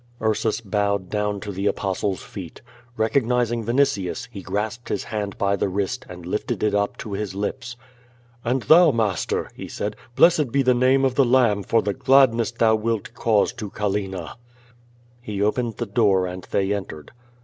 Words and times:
Ursus 0.19 0.61
bowed 0.61 1.11
down 1.11 1.39
to 1.41 1.51
the 1.51 1.67
Ai>ostle's 1.67 2.23
feet. 2.23 2.63
Recognizing 2.97 3.63
Vinitius, 3.63 4.27
he 4.31 4.41
grasped 4.41 4.89
his 4.89 5.03
hand 5.03 5.37
by 5.37 5.55
the 5.55 5.69
wrist, 5.69 6.07
and 6.09 6.25
lifted 6.25 6.63
it 6.63 6.73
up 6.73 6.97
to 6.97 7.13
his 7.13 7.35
lips. 7.35 7.77
"And 8.43 8.63
thou, 8.63 8.89
master," 8.89 9.51
he 9.53 9.67
said. 9.67 9.95
"Blessed 10.15 10.51
be 10.51 10.63
the 10.63 10.73
name 10.73 11.05
of 11.05 11.13
the 11.13 11.23
Lamb 11.23 11.61
for 11.61 11.83
the 11.83 11.93
gladness 11.93 12.49
thou 12.49 12.73
wilt 12.73 13.13
cause 13.13 13.53
to 13.53 13.69
Callina." 13.69 14.09
QUO 14.09 14.17
VADI8. 14.17 15.23
349 15.25 15.35
He 15.37 15.41
opened 15.43 15.77
the 15.77 15.85
door 15.85 16.25
and 16.25 16.47
they 16.49 16.73
entered. 16.73 17.11